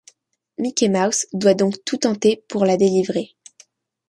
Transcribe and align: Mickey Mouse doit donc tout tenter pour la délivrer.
Mickey 0.57 0.89
Mouse 0.89 1.27
doit 1.31 1.53
donc 1.53 1.75
tout 1.85 1.97
tenter 1.97 2.43
pour 2.49 2.65
la 2.65 2.75
délivrer. 2.75 3.35